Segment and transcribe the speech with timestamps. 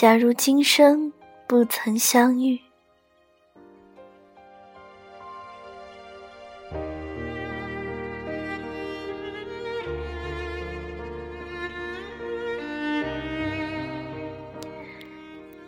[0.00, 1.12] 假如今生
[1.46, 2.58] 不曾相遇，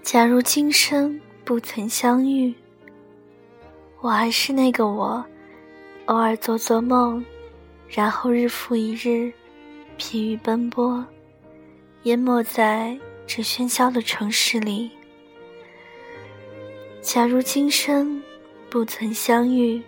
[0.02, 2.54] 假如今生不曾相遇，
[4.00, 5.22] 我还是那个我，
[6.06, 7.22] 偶尔做做梦，
[7.86, 9.30] 然后日复一日，
[9.98, 11.04] 疲于奔波，
[12.04, 12.98] 淹没在。
[13.26, 14.90] 这喧嚣的城市里，
[17.00, 18.22] 假如今生
[18.68, 19.80] 不曾相遇，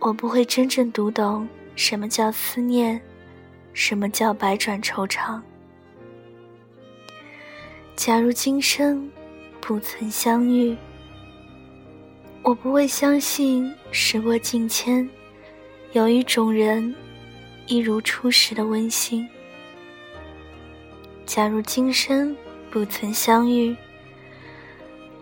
[0.00, 3.00] 我不会真正读懂什么叫思念，
[3.72, 5.40] 什么叫百转惆怅。
[7.94, 9.08] 假如今生
[9.60, 10.76] 不曾相遇，
[12.42, 15.08] 我不会相信时过境迁，
[15.92, 16.92] 有一种人
[17.66, 19.28] 一如初时的温馨。
[21.28, 22.34] 假如今生
[22.70, 23.76] 不曾相遇，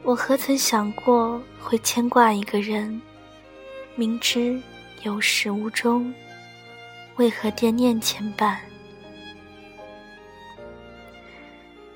[0.05, 3.03] 我何曾想过会牵挂一个人？
[3.97, 4.63] 明知
[5.03, 6.15] 有始无终，
[7.17, 8.57] 为何惦念牵绊？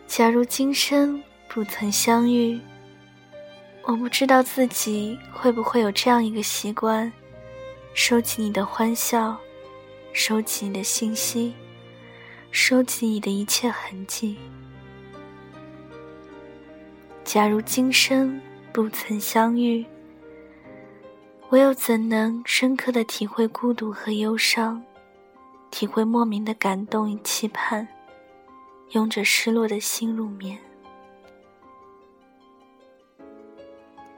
[0.08, 2.61] 假如今生不曾相遇，
[3.84, 7.11] 我不知道自己会不会有这样一个习惯：
[7.95, 9.39] 收起你的欢笑，
[10.12, 11.55] 收起你的信息。
[12.52, 14.36] 收集你的一切痕迹。
[17.24, 18.40] 假如今生
[18.72, 19.84] 不曾相遇，
[21.48, 24.82] 我又怎能深刻的体会孤独和忧伤，
[25.70, 27.86] 体会莫名的感动与期盼，
[28.90, 30.58] 拥着失落的心入眠？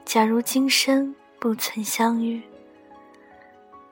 [0.05, 2.41] 假如今生不曾相遇，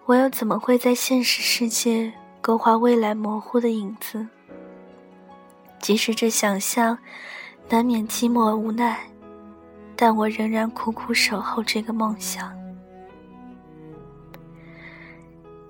[0.05, 2.11] 我又怎么会在现实世界？
[2.41, 4.27] 勾画未来模糊的影子，
[5.79, 6.97] 即使这想象
[7.69, 8.99] 难免寂寞无奈，
[9.95, 12.51] 但我仍然苦苦守候这个梦想。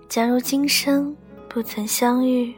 [0.07, 1.15] 假如今生
[1.49, 2.55] 不曾相遇，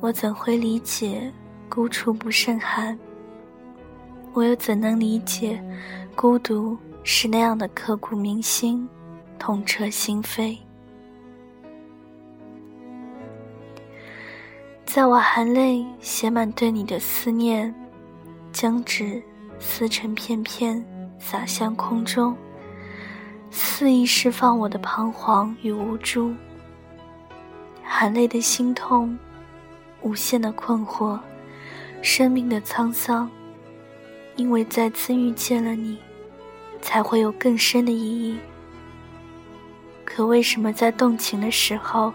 [0.00, 1.32] 我怎会理解
[1.68, 2.96] 孤处不胜寒？
[4.32, 5.60] 我又怎能理解
[6.14, 8.88] 孤独是那样的刻骨铭心，
[9.40, 10.56] 痛彻心扉？
[14.96, 17.74] 在我含泪写满对你的思念，
[18.50, 19.22] 将纸
[19.58, 20.82] 撕成片片
[21.18, 22.34] 洒向空中，
[23.50, 26.34] 肆意释放我的彷徨与无助。
[27.84, 29.18] 含泪的心痛，
[30.00, 31.20] 无限的困惑，
[32.00, 33.30] 生命的沧桑，
[34.36, 35.98] 因为再次遇见了你，
[36.80, 38.38] 才会有更深的意义。
[40.06, 42.10] 可为什么在动情的时候？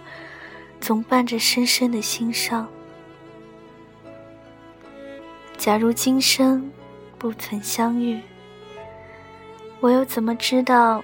[0.81, 2.67] 总伴着深深的心伤。
[5.55, 6.69] 假如今生
[7.19, 8.19] 不曾相遇，
[9.79, 11.03] 我又怎么知道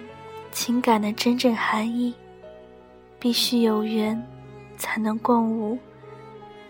[0.51, 2.11] 情感的真正含义？
[3.19, 4.21] 必须有缘，
[4.77, 5.77] 才能共舞；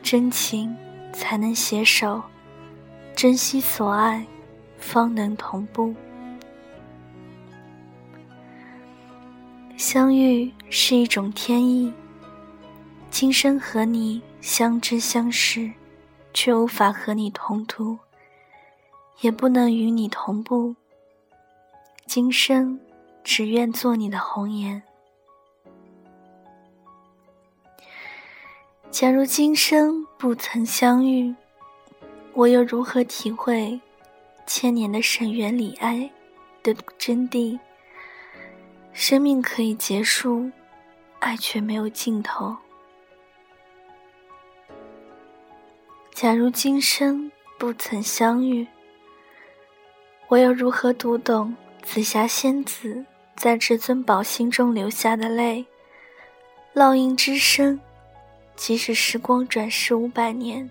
[0.03, 0.75] 真情
[1.13, 2.21] 才能携手；
[3.15, 4.25] 珍惜所爱，
[4.77, 5.95] 方能同步。
[9.77, 11.93] 相遇是一种天意。
[13.19, 15.71] 今生和你相知相识，
[16.35, 17.97] 却无法和你同途，
[19.21, 20.75] 也不能与你同步。
[22.05, 22.79] 今生
[23.23, 24.79] 只愿做你的红颜。
[28.91, 31.33] 假如今生不曾相遇，
[32.33, 33.81] 我又如何体会
[34.45, 36.07] 千年的深缘里爱
[36.61, 37.57] 的真谛？
[38.93, 40.51] 生命可以结束，
[41.17, 42.55] 爱却没有尽头。
[46.19, 48.65] 假如今生不曾相遇，
[50.29, 53.05] 我又如何读懂紫霞仙子
[53.35, 55.63] 在至尊宝心中流下的泪？
[56.73, 57.79] 烙印之深，
[58.55, 60.67] 即使时光转世五百年，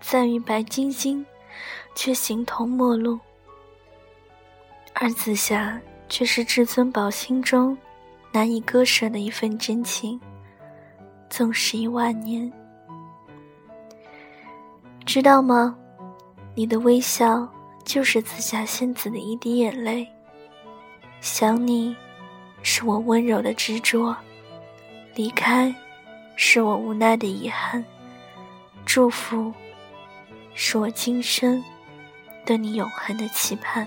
[0.00, 1.24] 再遇白晶晶，
[1.94, 3.16] 却形同陌路。
[4.92, 7.78] 而紫霞却是至尊宝心中
[8.32, 10.20] 难以割舍的一份真情，
[11.30, 12.52] 纵使一万年。
[15.06, 15.76] 知道吗？
[16.54, 17.48] 你的微笑
[17.84, 20.08] 就是紫霞仙子的一滴眼泪。
[21.20, 21.94] 想你，
[22.62, 24.14] 是我温柔的执着；
[25.14, 25.74] 离开，
[26.36, 27.84] 是我无奈的遗憾。
[28.84, 29.52] 祝福，
[30.54, 31.62] 是我今生
[32.44, 33.86] 对你永恒的期盼。